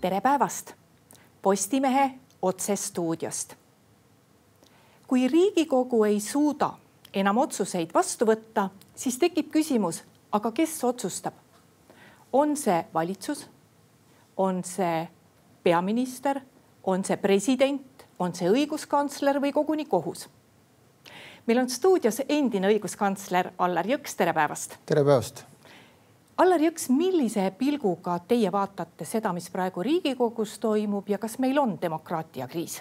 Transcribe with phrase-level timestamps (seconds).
[0.00, 0.72] tere päevast
[1.42, 2.10] Postimehe
[2.42, 3.54] otsestuudiost.
[5.06, 6.70] kui Riigikogu ei suuda
[7.14, 10.02] enam otsuseid vastu võtta, siis tekib küsimus,
[10.32, 11.34] aga kes otsustab?
[12.32, 13.46] on see valitsus,
[14.36, 15.08] on see
[15.62, 16.40] peaminister,
[16.84, 20.28] on see president, on see õiguskantsler või koguni kohus?
[21.46, 24.78] meil on stuudios endine õiguskantsler Allar Jõks, tere päevast.
[24.86, 25.49] tere päevast
[26.40, 31.74] Allar Jõks, millise pilguga teie vaatate seda, mis praegu Riigikogus toimub ja kas meil on
[31.82, 32.78] demokraatiakriis?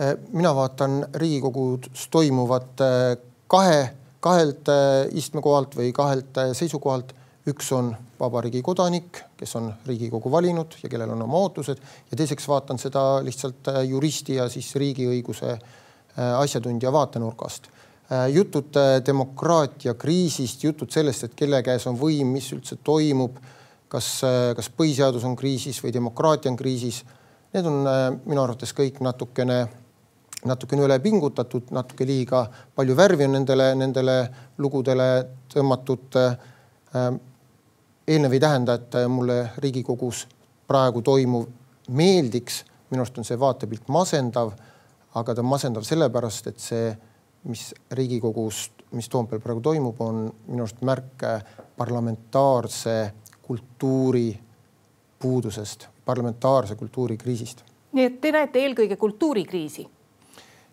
[0.00, 3.18] Äh, mina vaatan Riigikogus toimuvat äh,
[3.52, 3.82] kahe,
[4.24, 7.12] kahelt äh, istmekohalt või kahelt seisukohalt.
[7.42, 7.88] üks on
[8.20, 11.80] vabariigi kodanik, kes on Riigikogu valinud ja kellel on oma ootused
[12.10, 15.56] ja teiseks vaatan seda lihtsalt juristi ja siis riigiõiguse
[16.38, 17.66] asjatundja vaatenurgast
[18.32, 23.38] jutud äh, demokraatia kriisist, jutud sellest, et kelle käes on võim, mis üldse toimub,
[23.92, 27.02] kas, äh, kas põhiseadus on kriisis või demokraatia on kriisis.
[27.52, 27.84] Need on
[28.24, 29.58] minu arvates kõik natukene,
[30.48, 34.16] natukene üle pingutatud, natuke liiga palju värvi on nendele, nendele
[34.58, 35.08] lugudele
[35.52, 36.16] tõmmatud.
[38.08, 40.26] eelnev ei tähenda, et mulle Riigikogus
[40.66, 41.44] praegu toimuv
[41.88, 44.54] meeldiks, minu arust on see vaatepilt masendav,
[45.14, 46.96] aga ta on masendav sellepärast, et see
[47.44, 51.24] mis Riigikogus, mis Toompeal praegu toimub, on minu arust märk
[51.76, 52.96] parlamentaarse
[53.42, 54.28] kultuuri
[55.18, 57.64] puudusest, parlamentaarse kultuuri kriisist.
[57.92, 59.86] nii et te näete eelkõige kultuurikriisi?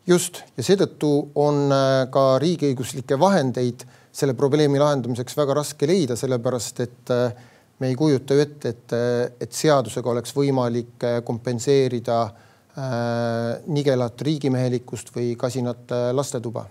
[0.08, 6.80] just ja seetõttu on äh, ka riigiõiguslikke vahendeid selle probleemi lahendamiseks väga raske leida, sellepärast
[6.86, 7.34] et äh,
[7.80, 12.49] me ei kujuta ju ette, et, äh, et seadusega oleks võimalik kompenseerida äh, Äh,
[13.68, 16.66] nigelat riigimehelikkust või kasinat äh, lastetuba.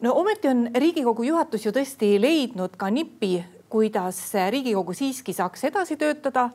[0.00, 5.96] no ometi on Riigikogu juhatus ju tõesti leidnud ka nipi, kuidas Riigikogu siiski saaks edasi
[5.96, 6.50] töötada.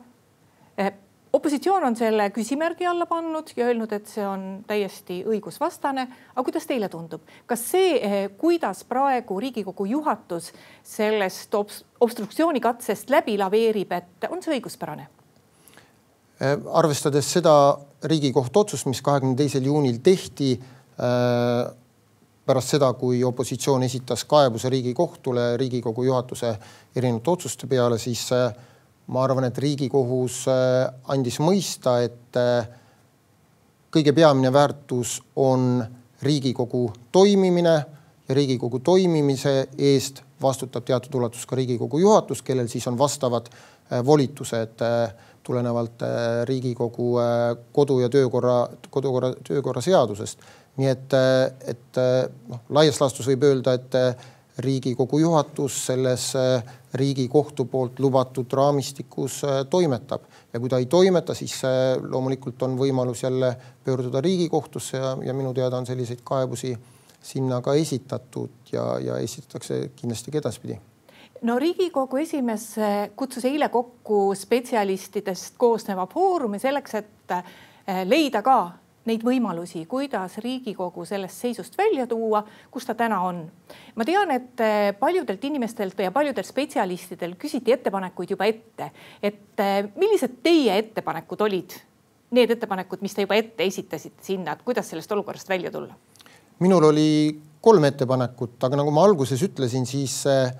[0.80, 0.92] Äh,
[1.32, 6.06] opositsioon on selle küsimärgi alla pannud ja öelnud, et see on täiesti õigusvastane.
[6.34, 10.52] aga kuidas teile tundub, kas see, kuidas praegu Riigikogu juhatus
[10.82, 11.54] sellest
[12.00, 15.08] obstruktsioonikatsest läbi laveerib, et on see õiguspärane?
[16.42, 17.54] Äh, arvestades seda
[18.04, 21.70] Riigikohtu otsust, mis kahekümne teisel juunil tehti äh,
[22.46, 26.56] pärast seda, kui opositsioon esitas kaebuse Riigikohtule Riigikogu juhatuse
[26.96, 28.50] erinevate otsuste peale, siis äh,
[29.06, 30.44] ma arvan, et Riigikohus
[31.10, 32.38] andis mõista, et
[33.92, 35.82] kõige peamine väärtus on
[36.22, 37.74] Riigikogu toimimine
[38.28, 43.50] ja Riigikogu toimimise eest vastutab teatud ulatus ka Riigikogu juhatus, kellel siis on vastavad
[44.06, 44.82] volitused
[45.42, 50.38] tulenevalt äh, Riigikogu äh, kodu- ja töökorra, kodukorra, töökorra seadusest.
[50.76, 51.98] nii et, äh, et
[52.48, 53.98] noh, laias laastus võib öelda, et
[54.62, 56.32] Riigikogu juhatus selles
[56.94, 61.54] Riigikohtu poolt lubatud raamistikus toimetab ja kui ta ei toimeta, siis
[62.04, 63.54] loomulikult on võimalus jälle
[63.84, 66.76] pöörduda Riigikohtusse ja, ja minu teada on selliseid kaebusi
[67.22, 70.76] sinna ka esitatud ja, ja esitatakse kindlasti ka edaspidi
[71.42, 78.58] no Riigikogu esimees eh, kutsus eile kokku spetsialistidest koosneva foorumi selleks, et eh, leida ka
[79.08, 83.42] neid võimalusi, kuidas Riigikogu sellest seisust välja tuua, kus ta täna on.
[83.94, 88.92] ma tean, et eh, paljudelt inimestelt ja paljudelt spetsialistidel küsiti ettepanekuid juba ette,
[89.22, 89.66] et
[89.96, 91.78] millised teie ettepanekud olid,
[92.32, 95.98] need ettepanekud, mis te juba ette esitasite sinna, et kuidas sellest olukorrast välja tulla?
[96.62, 100.52] minul oli kolm ettepanekut, aga nagu ma alguses ütlesin, siis äh,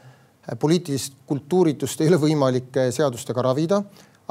[0.61, 3.83] poliitilist kultuuritust ei ole võimalik eh, seadustega ravida.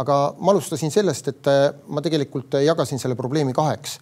[0.02, 4.00] aga ma alustasin sellest, et eh, ma tegelikult jagasin selle probleemi kaheks.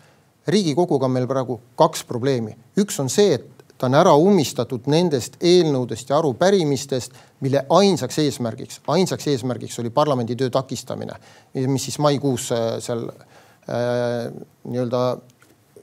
[0.48, 5.38] riigikoguga on meil praegu kaks probleemi, üks on see, et ta on ära ummistatud nendest
[5.40, 11.14] eelnõudest ja arupärimistest, mille ainsaks eesmärgiks, ainsaks eesmärgiks oli parlamendi töö takistamine,
[11.54, 12.50] mis siis maikuus
[12.84, 14.32] seal äh,
[14.66, 15.04] nii-öelda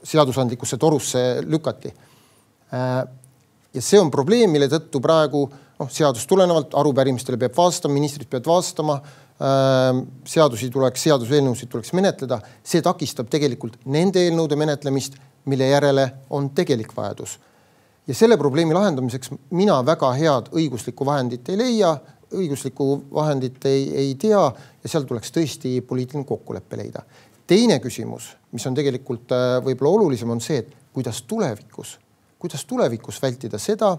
[0.03, 1.93] seadusandlikusse torusse lükati
[2.73, 3.07] äh,.
[3.73, 8.29] ja see on probleem, mille tõttu praegu äh, noh, seadust tulenevalt arupärimistele peab vastama, ministrid
[8.31, 10.01] peavad vastama äh,.
[10.25, 16.95] seadusi tuleks, seaduseelnõusid tuleks menetleda, see takistab tegelikult nende eelnõude menetlemist, mille järele on tegelik
[16.97, 17.37] vajadus.
[18.07, 21.97] ja selle probleemi lahendamiseks mina väga head õiguslikku vahendit ei leia,
[22.33, 24.41] õiguslikku vahendit ei, ei tea
[24.83, 27.03] ja seal tuleks tõesti poliitiline kokkulepe leida.
[27.47, 31.99] teine küsimus, mis on tegelikult äh, võib-olla olulisem, on see, et kuidas tulevikus,
[32.39, 33.97] kuidas tulevikus vältida seda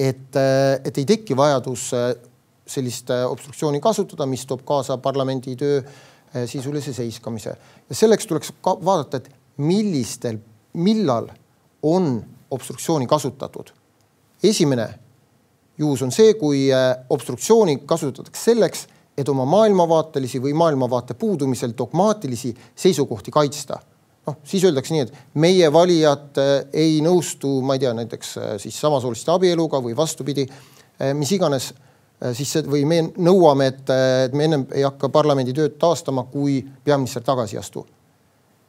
[0.00, 2.14] et, äh, et ei teki vajadus äh,
[2.66, 5.82] sellist äh, obstruktsiooni kasutada, mis toob kaasa parlamendi töö
[6.46, 10.36] sisulise seiskamise ja selleks tuleks ka vaadata, et millistel,
[10.78, 11.26] millal
[11.82, 12.20] on
[12.54, 13.72] obstruktsiooni kasutatud.
[14.42, 14.86] esimene
[15.78, 16.68] juhus on see, kui
[17.10, 18.86] obstruktsiooni kasutatakse selleks,
[19.18, 23.80] et oma maailmavaatelisi või maailmavaate puudumisel dogmaatilisi seisukohti kaitsta.
[24.26, 26.40] Noh, siis öeldakse nii, et meie valijad
[26.72, 30.46] ei nõustu, ma ei tea, näiteks siis samasooliste abieluga või vastupidi,
[31.16, 31.70] mis iganes
[32.36, 33.92] siis see või me nõuame, et,
[34.26, 37.86] et me ennem ei hakka parlamendi tööd taastama, kui peaminister tagasi ei astu.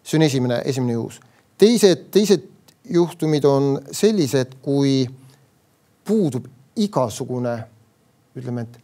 [0.04, 1.20] see on esimene, esimene juhus.
[1.58, 2.48] teised, teised
[2.90, 5.06] juhtumid on sellised, kui
[6.08, 7.58] puudub igasugune
[8.36, 8.80] ütleme, et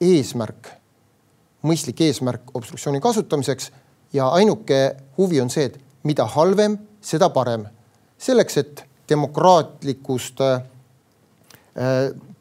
[0.00, 0.70] eesmärk,
[1.62, 3.70] mõistlik eesmärk obstruktsiooni kasutamiseks
[4.12, 7.66] ja ainuke huvi on see, et mida halvem, seda parem.
[8.18, 10.62] selleks, et demokraatlikust äh,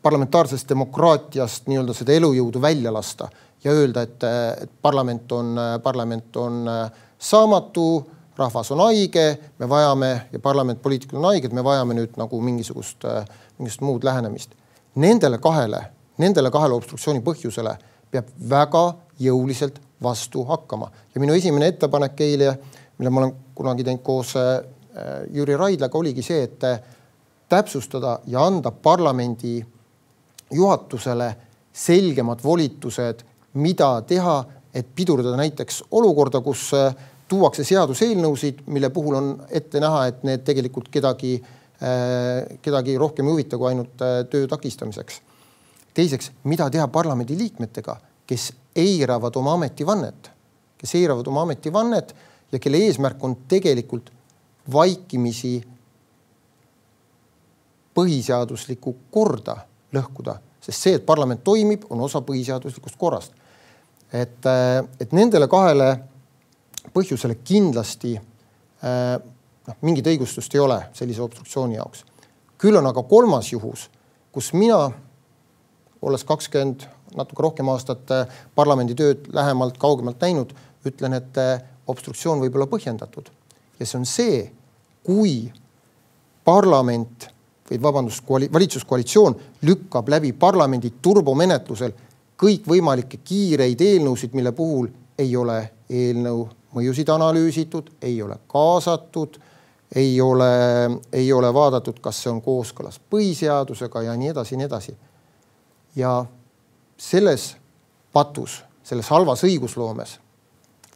[0.01, 3.29] parlamentaarsest demokraatiast nii-öelda seda elujõudu välja lasta
[3.63, 4.23] ja öelda, et,
[4.63, 7.85] et parlament on, parlament on äh, saamatu
[8.37, 13.05] rahvas on haige, me vajame ja parlament, poliitikud on haiged, me vajame nüüd nagu mingisugust,
[13.57, 14.55] mingisugust muud lähenemist.
[14.95, 15.83] Nendele kahele,
[16.21, 17.75] nendele kahele obstruktsiooni põhjusele
[18.11, 18.85] peab väga
[19.21, 22.55] jõuliselt vastu hakkama ja minu esimene ettepanek eile,
[22.97, 24.61] mille ma olen kunagi teinud koos äh,
[25.31, 26.65] Jüri Raidlaga, oligi see, et
[27.51, 29.61] täpsustada ja anda parlamendi
[30.51, 31.29] juhatusele
[31.73, 34.35] selgemad volitused, mida teha,
[34.73, 36.95] et pidurdada näiteks olukorda, kus äh,
[37.31, 41.37] tuuakse seaduseelnõusid, mille puhul on ette näha, et need tegelikult kedagi,
[41.79, 43.95] äh, kedagi rohkem ei huvita kui ainult
[44.31, 45.21] töö takistamiseks.
[45.93, 50.31] teiseks, mida teha parlamendi liikmetega, kes eiravad oma ametivannet,
[50.77, 52.15] kes eiravad oma ametivannet
[52.51, 54.11] ja kelle eesmärk on tegelikult
[54.73, 55.61] vaikimisi
[57.95, 59.57] põhiseaduslikku korda
[59.93, 63.33] lõhkuda, sest see, et parlament toimib, on osa põhiseaduslikust korrast.
[64.13, 66.03] et, äh, et nendele kahele
[66.93, 69.21] põhjusele kindlasti äh,
[69.67, 72.05] noh, mingit õigustust ei ole sellise obstruktsiooni jaoks.
[72.57, 73.89] küll on aga kolmas juhus,
[74.31, 74.91] kus mina,
[76.01, 76.85] olles kakskümmend,
[77.17, 80.53] natuke rohkem aastat äh, parlamendi tööd lähemalt, kaugemalt näinud,
[80.87, 81.61] ütlen, et äh,
[81.91, 83.31] obstruktsioon võib olla põhjendatud
[83.81, 84.41] ja see on see,
[85.03, 85.35] kui
[86.45, 87.27] parlament
[87.69, 91.93] või vabandust, valitsuskoalitsioon lükkab läbi parlamendi turbomenetlusel
[92.41, 94.89] kõikvõimalikke kiireid eelnõusid, mille puhul
[95.21, 95.59] ei ole
[95.89, 99.37] eelnõu mõjusid analüüsitud, ei ole kaasatud,
[99.95, 100.51] ei ole,
[101.13, 104.95] ei ole vaadatud, kas see on kooskõlas põhiseadusega ja nii edasi ja nii edasi.
[105.95, 106.13] ja
[107.01, 107.55] selles
[108.13, 110.17] patus, selles halvas õigusloomes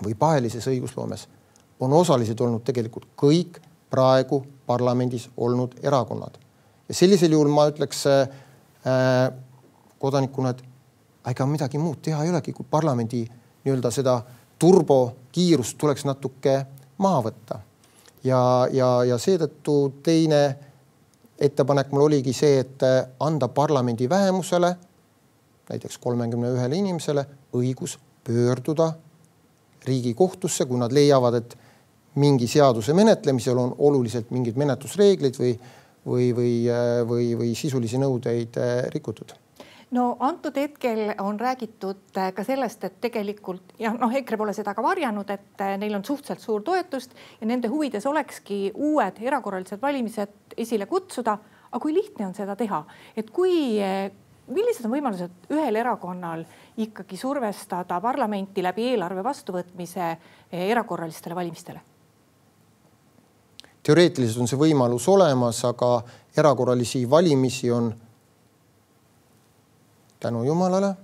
[0.03, 1.27] või pahelises õigusloomes
[1.79, 3.59] on osalised olnud tegelikult kõik
[3.89, 6.37] praegu parlamendis olnud erakonnad.
[6.89, 8.29] ja sellisel juhul ma ütleks äh,
[9.99, 10.63] kodanikuna, et
[11.31, 13.23] ega midagi muud teha ei olegi, kui parlamendi
[13.65, 14.19] nii-öelda seda
[14.59, 16.65] turbokiirust tuleks natuke
[16.97, 17.59] maha võtta.
[18.23, 20.41] ja, ja, ja seetõttu teine
[21.39, 22.83] ettepanek mul oligi see, et
[23.19, 24.75] anda parlamendi vähemusele,
[25.69, 27.25] näiteks kolmekümne ühele inimesele
[27.55, 28.93] õigus pöörduda
[29.85, 31.57] Riigikohtusse, kui nad leiavad, et
[32.17, 35.51] mingi seaduse menetlemisel on oluliselt mingeid menetlusreegleid või,
[36.05, 36.53] või, või,
[37.05, 38.57] või, või sisulisi nõudeid
[38.95, 39.35] rikutud
[39.95, 44.73] no antud hetkel on räägitud äh, ka sellest, et tegelikult ja noh, EKRE pole seda
[44.75, 49.81] ka varjanud, et äh, neil on suhteliselt suur toetust ja nende huvides olekski uued erakorralised
[49.81, 51.37] valimised esile kutsuda.
[51.71, 52.85] aga kui lihtne on seda teha,
[53.17, 54.11] et kui, äh,
[54.47, 56.45] millised on võimalused ühel erakonnal
[56.77, 60.15] ikkagi survestada parlamenti läbi eelarve vastuvõtmise
[60.51, 61.81] erakorralistele valimistele?
[63.85, 65.99] teoreetiliselt on see võimalus olemas, aga
[66.37, 67.91] erakorralisi valimisi on
[70.19, 70.95] tänu jumalale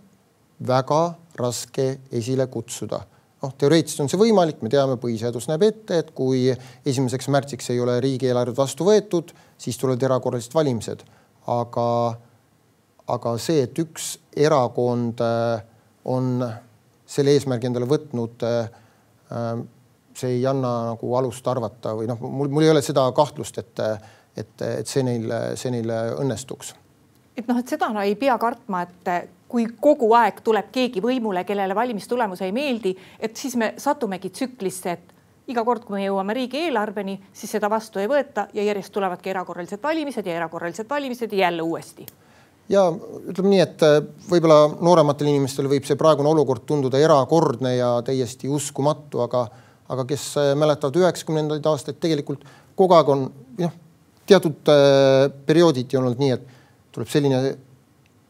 [0.67, 1.01] väga
[1.37, 3.01] raske esile kutsuda.
[3.41, 6.43] noh, teoreetiliselt on see võimalik, me teame, põhiseadus näeb ette, et kui
[6.85, 11.01] esimeseks märtsiks ei ole riigieelarvet vastu võetud, siis tulevad erakorralised valimised.
[11.47, 11.87] aga,
[13.15, 15.61] aga see, et üks erakond äh,
[16.11, 16.39] on
[17.11, 18.71] selle eesmärgi endale võtnud, äh,
[20.17, 23.83] see ei anna nagu alust arvata või noh, mul, mul ei ole seda kahtlust, et,
[24.37, 26.73] et, et see neil, see neil õnnestuks.
[27.37, 31.45] Et noh, et seda no ei pea kartma, et kui kogu aeg tuleb keegi võimule,
[31.47, 36.35] kellele valimistulemus ei meeldi, et siis me satumegi tsüklisse, et iga kord, kui me jõuame
[36.37, 41.47] riigieelarveni, siis seda vastu ei võeta ja järjest tulevadki erakorralised valimised ja erakorralised valimised ja
[41.47, 42.07] jälle uuesti
[42.71, 42.85] ja
[43.27, 43.97] ütleme nii, et äh,
[44.29, 49.45] võib-olla noorematel inimestel võib see praegune olukord tunduda erakordne ja täiesti uskumatu, aga,
[49.91, 52.45] aga kes äh, mäletavad üheksakümnendaid aastaid, tegelikult
[52.79, 53.27] kogu aeg on
[53.59, 53.75] noh,
[54.29, 57.41] teatud äh, periooditi olnud nii, et tuleb selline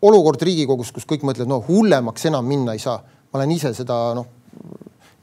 [0.02, 3.00] olukord Riigikogus, kus kõik mõtlevad, no hullemaks enam minna ei saa.
[3.32, 4.28] ma olen ise seda noh,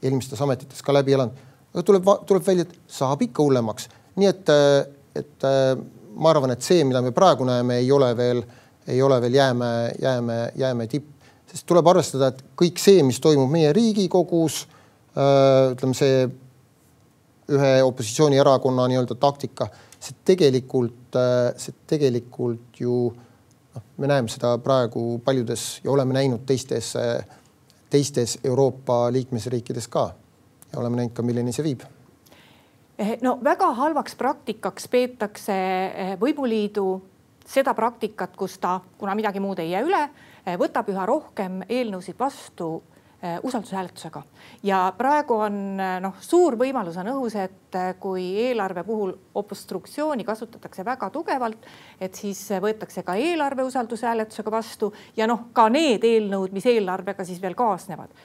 [0.01, 1.47] eelmistes ametites ka läbi elanud.
[1.73, 3.89] aga tuleb, tuleb välja, et saab ikka hullemaks.
[4.15, 4.51] nii et,
[5.19, 5.47] et
[6.15, 8.41] ma arvan, et see, mida me praegu näeme, ei ole veel,
[8.89, 11.07] ei ole veel jäämäe, jäämäe, jäämäe tipp.
[11.49, 14.67] sest tuleb arvestada, et kõik see, mis toimub meie Riigikogus,
[15.73, 16.27] ütleme see
[17.49, 19.65] ühe opositsioonierakonna nii-öelda taktika,
[19.97, 21.17] see tegelikult,
[21.57, 26.93] see tegelikult ju noh, me näeme seda praegu paljudes ja oleme näinud teistes,
[27.89, 30.11] teistes Euroopa liikmesriikides ka
[30.69, 31.89] ja oleme näinud ka, milleni see viib
[32.99, 36.83] Eh, no väga halvaks praktikaks peetakse eh, võimuliidu
[37.49, 40.03] seda praktikat, kus ta, kuna midagi muud ei jää üle,
[40.45, 42.79] eh, võtab üha rohkem eelnõusid vastu
[43.43, 44.21] usaldushääletusega
[44.63, 45.55] ja praegu on
[45.99, 51.67] noh, suur võimalus on õhus, et kui eelarve puhul obstruktsiooni kasutatakse väga tugevalt,
[51.99, 57.41] et siis võetakse ka eelarve usaldushääletusega vastu ja noh, ka need eelnõud, mis eelarvega siis
[57.43, 58.15] veel kaasnevad.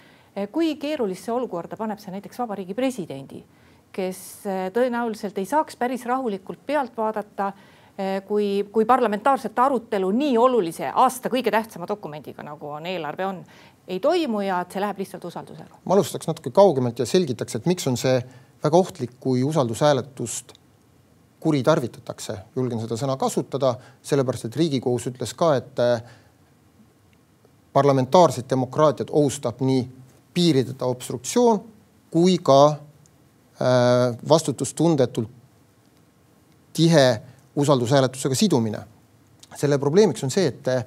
[0.52, 3.43] kui keerulisse olukorda paneb see näiteks Vabariigi Presidendi
[3.95, 7.74] kes eh, tõenäoliselt ei saaks päris rahulikult pealt vaadata, eh,
[8.27, 13.39] kui, kui parlamentaarset arutelu nii olulise aasta kõige tähtsama dokumendiga, nagu on eelarve on,
[13.89, 15.79] ei toimu ja et see läheb lihtsalt usaldusega.
[15.85, 18.17] ma alustaks natuke kaugemalt ja selgitaks, et miks on see
[18.65, 20.57] väga ohtlik, kui usaldushääletust
[21.45, 26.03] kuritarvitatakse, julgen seda sõna kasutada, sellepärast et Riigikohus ütles ka, et eh,
[27.73, 29.85] parlamentaarset demokraatiat ohustab nii
[30.35, 31.63] piirideta obstruktsioon
[32.11, 32.61] kui ka
[33.55, 35.29] Äh, vastutustundetult
[36.73, 37.23] tihe
[37.56, 38.78] usaldushääletusega sidumine.
[39.56, 40.84] selle probleemiks on see, et äh,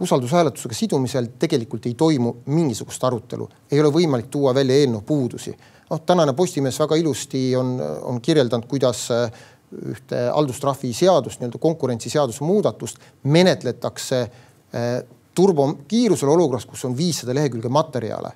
[0.00, 5.54] usaldushääletusega sidumisel tegelikult ei toimu mingisugust arutelu, ei ole võimalik tuua välja eelnõu puudusi.
[5.90, 9.30] noh, tänane Postimees väga ilusti on, on kirjeldanud, kuidas äh,
[9.90, 14.28] ühte haldustrahvi seadust, nii-öelda konkurentsiseaduse muudatust menetletakse
[15.34, 18.30] turbokiirusel olukorras, kus on viissada lehekülge materjale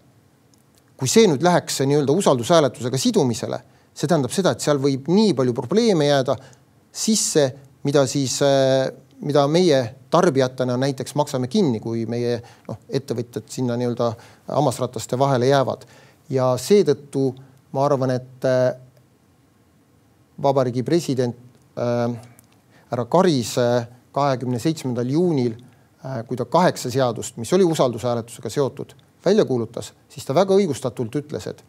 [0.98, 3.60] kui see nüüd läheks nii-öelda usaldushääletusega sidumisele,
[3.94, 6.34] see tähendab seda, et seal võib nii palju probleeme jääda
[6.92, 7.50] sisse,
[7.85, 8.90] mida siis, äh,
[9.21, 14.12] mida meie tarbijatena näiteks maksame kinni, kui meie noh, ettevõtjad sinna nii-öelda
[14.49, 15.87] hammasrataste vahele jäävad.
[16.28, 17.35] ja seetõttu
[17.73, 18.75] ma arvan, et äh,
[20.42, 21.37] vabariigi president
[21.76, 22.16] äh,
[22.90, 23.54] härra äh, Karis
[24.12, 25.54] kahekümne seitsmendal juunil
[26.04, 31.16] äh,, kui ta kaheksa seadust, mis oli usaldushääletusega seotud välja kuulutas, siis ta väga õigustatult
[31.21, 31.64] ütles, et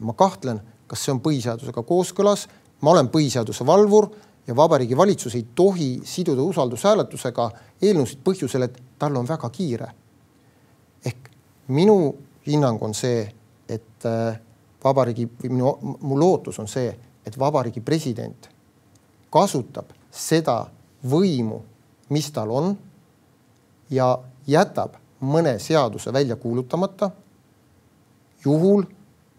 [0.00, 2.46] ma kahtlen, kas see on põhiseadusega kooskõlas,
[2.80, 4.08] ma olen põhiseaduse valvur
[4.46, 7.50] ja Vabariigi Valitsus ei tohi siduda usaldushääletusega
[7.82, 9.88] eelnõusid põhjusel, et tal on väga kiire.
[11.04, 11.30] ehk
[11.68, 12.14] minu
[12.46, 13.32] hinnang on see,
[13.68, 14.38] et äh,
[14.84, 16.92] vabariigi või minu, mu lootus on see,
[17.26, 18.48] et vabariigi president
[19.30, 20.66] kasutab seda
[21.10, 21.60] võimu,
[22.08, 22.76] mis tal on
[23.90, 24.14] ja
[24.46, 27.10] jätab mõne seaduse välja kuulutamata,
[28.44, 28.84] juhul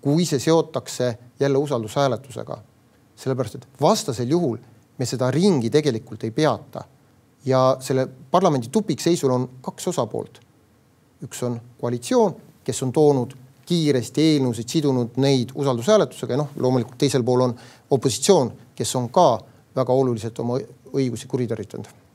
[0.02, 2.58] kui see seotakse jälle usaldushääletusega.
[3.18, 4.58] Sellepärast, et vastasel juhul
[4.98, 6.86] me seda ringi tegelikult ei peata.
[7.46, 10.40] ja selle parlamendi tupikseisul on kaks osapoolt.
[11.24, 17.24] üks on koalitsioon, kes on toonud kiiresti eelnõusid, sidunud neid usaldushääletusega ja noh, loomulikult teisel
[17.24, 17.56] pool on
[17.90, 19.40] opositsioon, kes on ka
[19.76, 20.60] väga oluliselt oma
[20.94, 22.08] õigusi kuritarvitanud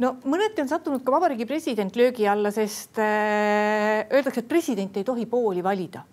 [0.00, 5.06] no mõneti on sattunud ka vabariigi president löögi alla, sest äh, öeldakse, et president ei
[5.06, 6.04] tohi pooli valida.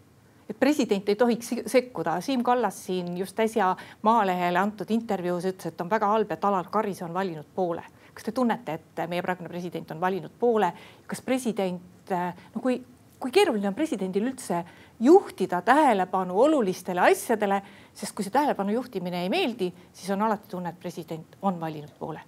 [0.49, 2.21] Et president ei tohiks sekkuda.
[2.21, 6.69] Siim Kallas siin just äsja Maalehele antud intervjuus ütles, et on väga halb, et Alar
[6.71, 7.83] Karis on valinud poole.
[8.13, 10.71] kas te tunnete, et meie praegune president on valinud poole?
[11.07, 12.79] kas president, äh, no kui,
[13.19, 14.63] kui keeruline on presidendil üldse
[14.99, 17.61] juhtida tähelepanu olulistele asjadele,
[17.93, 21.93] sest kui see tähelepanu juhtimine ei meeldi, siis on alati tunne, et president on valinud
[21.99, 22.23] poole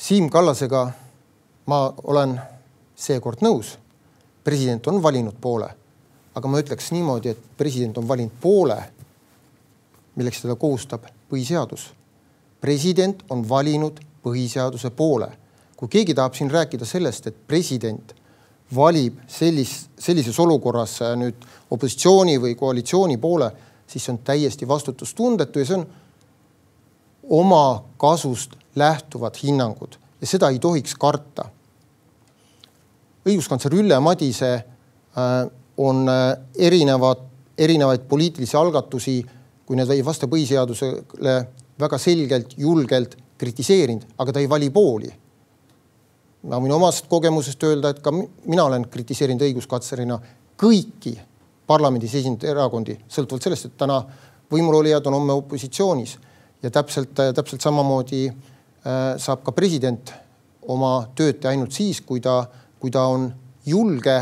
[0.00, 0.86] Siim Kallasega
[1.68, 2.38] ma olen
[2.96, 3.76] seekord nõus.
[4.44, 5.68] president on valinud poole,
[6.40, 8.78] aga ma ütleks niimoodi, et president on valinud poole,
[10.16, 11.90] milleks teda kohustab põhiseadus.
[12.60, 15.28] president on valinud põhiseaduse poole.
[15.76, 18.14] kui keegi tahab siin rääkida sellest, et president
[18.74, 23.50] valib sellis, sellises olukorras nüüd opositsiooni või koalitsiooni poole,
[23.86, 25.86] siis see on täiesti vastutustundetu ja see on
[27.40, 31.48] oma kasust lähtuvad hinnangud ja seda ei tohiks karta.
[33.24, 35.48] õiguskantsler Ülle Madise äh,
[35.80, 37.24] on äh, erinevad,
[37.58, 39.16] erinevaid poliitilisi algatusi,
[39.66, 41.34] kui need ei vasta põhiseadusele,
[41.80, 45.10] väga selgelt, julgelt kritiseerinud, aga ta ei vali pooli.
[46.40, 50.16] ma võin omast kogemusest öelda, et ka mina olen kritiseerinud õiguskantslerina
[50.60, 51.12] kõiki
[51.68, 53.98] parlamendis esindatud erakondi, sõltuvalt sellest, et täna
[54.50, 56.16] võimulolijad on homme opositsioonis
[56.62, 58.34] ja täpselt, täpselt samamoodi äh,
[59.20, 60.12] saab ka president
[60.68, 62.42] oma tööd teha ainult siis, kui ta,
[62.80, 63.28] kui ta on
[63.68, 64.16] julge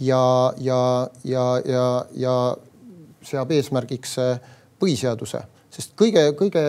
[0.00, 0.80] ja, ja,
[1.24, 2.36] ja, ja, ja
[3.22, 4.40] seab eesmärgiks äh,
[4.80, 6.64] põhiseaduse, sest kõige, kõige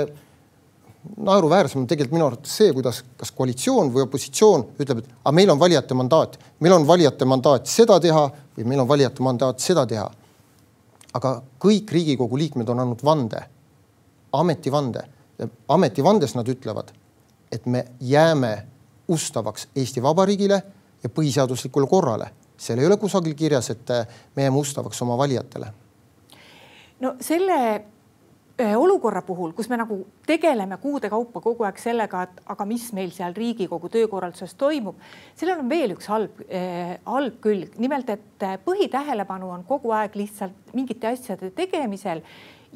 [1.17, 5.51] naeruväärsem on tegelikult minu arvates see, kuidas kas koalitsioon või opositsioon ütleb, et aga meil
[5.53, 9.85] on valijate mandaat, meil on valijate mandaat seda teha või meil on valijate mandaat seda
[9.89, 10.09] teha.
[11.13, 13.41] aga kõik Riigikogu liikmed on andnud vande,
[14.33, 15.03] ametivande.
[15.67, 16.91] ametivandes nad ütlevad,
[17.51, 18.67] et me jääme
[19.07, 20.63] ustavaks Eesti Vabariigile
[21.03, 22.29] ja põhiseaduslikule korrale.
[22.61, 23.89] Seal ei ole kusagil kirjas, et
[24.35, 25.71] me jääme ustavaks oma valijatele.
[27.01, 27.57] no selle
[28.77, 33.11] olukorra puhul, kus me nagu tegeleme kuude kaupa kogu aeg sellega, et aga mis meil
[33.15, 34.99] seal Riigikogu töökorralduses toimub,
[35.39, 40.17] sellel on veel üks halb äh,, halb külg, nimelt et äh, põhitähelepanu on kogu aeg
[40.19, 42.21] lihtsalt mingite asjade tegemisel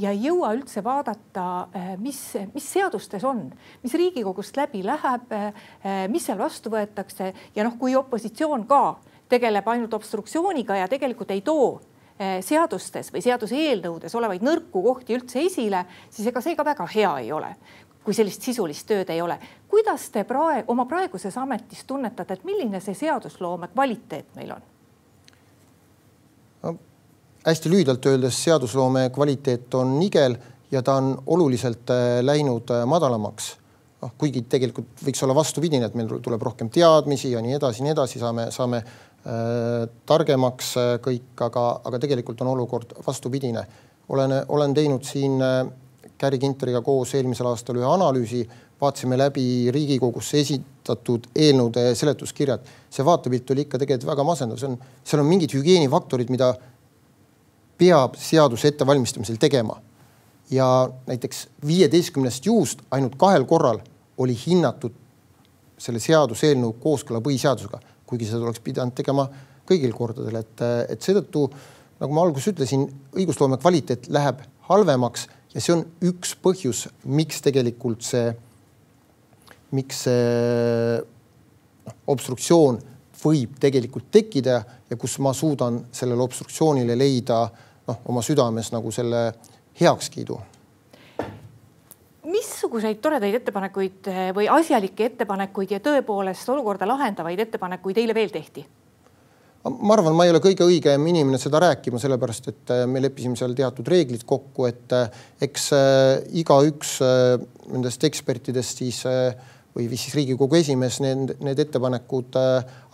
[0.02, 2.22] ja ei jõua üldse vaadata, äh, mis,
[2.54, 3.48] mis seadustes on,
[3.84, 8.84] mis Riigikogust läbi läheb, äh, mis seal vastu võetakse ja noh, kui opositsioon ka
[9.30, 11.80] tegeleb ainult obstruktsiooniga ja tegelikult ei too
[12.16, 17.10] Eh, seadustes või seaduseelnõudes olevaid nõrku kohti üldse esile, siis ega see ka väga hea
[17.26, 17.50] ei ole,
[18.08, 19.36] kui sellist sisulist tööd ei ole.
[19.68, 24.64] kuidas te praegu oma praeguses ametis tunnetate, et milline see seadusloome kvaliteet meil on
[26.64, 26.76] no,?
[27.44, 30.38] hästi lühidalt öeldes seadusloome kvaliteet on nigel
[30.72, 33.58] ja ta on oluliselt äh, läinud äh, madalamaks
[34.06, 37.94] noh, kuigi tegelikult võiks olla vastupidine, et meil tuleb rohkem teadmisi ja nii edasi, nii
[37.96, 38.82] edasi, saame, saame
[40.06, 43.66] targemaks äh, kõik, aga, aga tegelikult on olukord vastupidine.
[44.10, 45.66] olen, olen teinud siin äh,
[46.18, 48.46] Käri Kinteriga koos eelmisel aastal ühe analüüsi,
[48.82, 52.62] vaatasime läbi Riigikogusse esitatud eelnõude seletuskirjad.
[52.90, 56.54] see vaatepilt oli ikka tegelikult väga masendav, see on, seal on mingid hügieenifaktorid, mida
[57.78, 59.82] peab seaduse ettevalmistamisel tegema.
[60.52, 63.80] ja näiteks viieteistkümnest juust ainult kahel korral
[64.18, 64.94] oli hinnatud
[65.78, 69.28] selle seaduseelnõu kooskõla põhiseadusega kuigi seda oleks pidanud tegema
[69.66, 70.62] kõigil kordadel, et,
[70.94, 71.48] et seetõttu
[72.02, 72.86] nagu ma alguses ütlesin,
[73.16, 78.30] õigusloome kvaliteet läheb halvemaks ja see on üks põhjus, miks tegelikult see,
[79.76, 80.98] miks see
[81.86, 82.82] noh, obstruktsioon
[83.26, 84.60] võib tegelikult tekkida
[84.90, 87.46] ja kus ma suudan sellele obstruktsioonile leida
[87.88, 89.30] noh, oma südames nagu selle
[89.80, 90.38] heakskiidu
[92.30, 98.66] missuguseid toredaid ettepanekuid eh, või asjalikke ettepanekuid ja tõepoolest olukorda lahendavaid ettepanekuid eile veel tehti?
[99.66, 103.38] ma arvan, ma ei ole kõige õigem inimene seda rääkima, sellepärast et eh, me leppisime
[103.40, 105.72] seal teatud reeglid kokku, et eh, eks
[106.42, 107.00] igaüks
[107.72, 109.02] nendest ekspertidest siis
[109.76, 112.38] või siis Riigikogu esimees need, need ettepanekud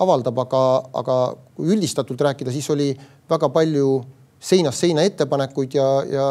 [0.02, 0.64] avaldab, aga,
[1.04, 1.18] aga
[1.58, 2.90] kui üldistatult rääkida, siis oli
[3.30, 4.00] väga palju
[4.42, 6.26] seinast seina ettepanekuid ja, ja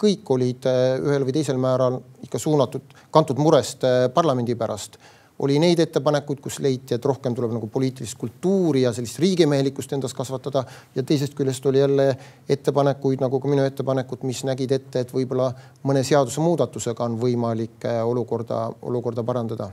[0.00, 4.98] kõik olid äh, ühel või teisel määral ikka suunatud, kantud murest äh, parlamendi pärast.
[5.40, 10.12] oli neid ettepanekuid, kus leiti, et rohkem tuleb nagu poliitilist kultuuri ja sellist riigimehelikkust endas
[10.14, 12.16] kasvatada ja teisest küljest oli jälle
[12.48, 15.48] ettepanekuid nagu ka minu ettepanekud, mis nägid ette, et võib-olla
[15.82, 19.70] mõne seadusemuudatusega on võimalik äh, olukorda, olukorda parandada.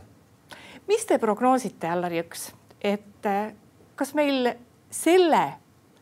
[0.87, 3.31] mis te prognoosite, Allar Jõks, et
[3.95, 4.53] kas meil
[4.91, 5.45] selle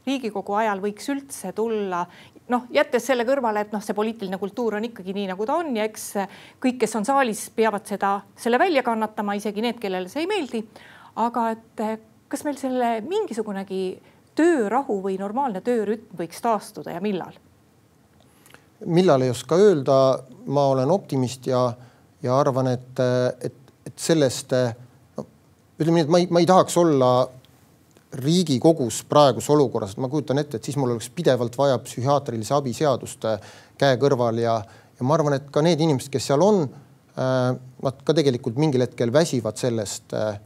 [0.05, 2.03] Riigikogu ajal võiks üldse tulla
[2.53, 5.71] noh, jättes selle kõrvale, et noh, see poliitiline kultuur on ikkagi nii, nagu ta on
[5.77, 6.11] ja eks
[6.63, 10.65] kõik, kes on saalis, peavad seda, selle välja kannatama, isegi need, kellele see ei meeldi.
[11.15, 11.83] aga et
[12.27, 13.83] kas meil selle mingisugunegi
[14.35, 17.35] töörahu või normaalne töörütm võiks taastuda ja millal?
[18.85, 19.95] millal ei oska öelda,
[20.51, 21.69] ma olen optimist ja,
[22.21, 22.99] ja arvan, et,
[23.41, 23.55] et,
[23.87, 25.25] et sellest no
[25.79, 27.11] ütleme nii, et ma ei, ma ei tahaks olla
[28.15, 33.25] Riigikogus praeguses olukorras, ma kujutan ette, et siis mul oleks pidevalt vaja psühhiaatrilise abi seadust
[33.27, 34.55] äh, käe kõrval ja,
[34.95, 36.61] ja ma arvan, et ka need inimesed, kes seal on,
[37.19, 37.47] äh,
[37.87, 40.15] nad ka tegelikult mingil hetkel väsivad sellest.
[40.15, 40.37] Äh,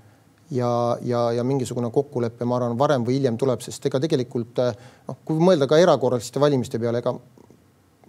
[0.56, 0.72] ja,
[1.06, 5.38] ja, ja mingisugune kokkulepe, ma arvan, varem või hiljem tuleb, sest ega tegelikult noh, kui
[5.38, 7.14] mõelda ka erakorraliste valimiste peale, ega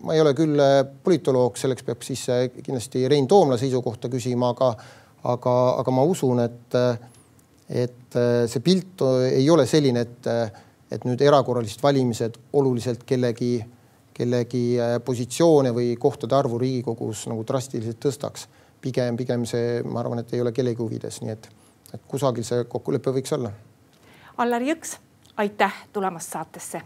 [0.01, 0.57] ma ei ole küll
[1.05, 2.25] politoloog, selleks peab siis
[2.63, 4.71] kindlasti Rein Toomla seisukohta küsima, aga,
[5.29, 6.81] aga, aga ma usun, et
[7.71, 10.51] et äh, see pilt ei ole selline, et, äh,
[10.91, 13.61] et nüüd erakorralised valimised oluliselt kellegi,
[14.15, 18.49] kellegi äh, positsioone või kohtade arvu Riigikogus nagu drastiliselt tõstaks.
[18.81, 21.49] pigem, pigem see, ma arvan, et ei ole kellegi huvides, nii et,
[21.93, 23.53] et kusagil see kokkulepe võiks olla.
[24.41, 24.97] Allar Jõks,
[25.37, 26.81] aitäh tulemast saatesse.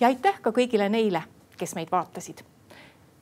[0.00, 1.22] ja aitäh ka kõigile neile,
[1.56, 2.42] kes meid vaatasid.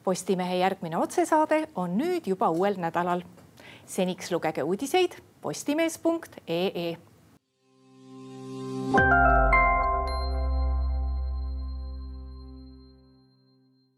[0.04, 3.22] Postimehe järgmine otsesaade on nüüd juba uuel nädalal.
[3.86, 5.14] seniks lugege uudiseid
[5.46, 6.96] postimees.ee.